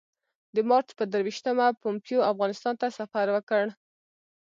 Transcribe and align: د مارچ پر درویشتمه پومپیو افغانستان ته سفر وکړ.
د 0.55 0.57
مارچ 0.69 0.89
پر 0.97 1.05
درویشتمه 1.13 1.67
پومپیو 1.81 2.27
افغانستان 2.31 2.75
ته 2.81 2.87
سفر 2.99 3.25
وکړ. 3.35 3.63